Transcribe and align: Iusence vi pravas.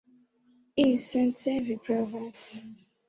Iusence 0.83 1.53
vi 1.67 1.77
pravas. 1.85 2.43